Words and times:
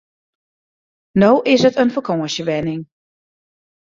No 1.23 1.29
is 1.53 1.65
it 1.69 1.77
in 1.83 1.89
fakânsjewenning. 1.95 2.83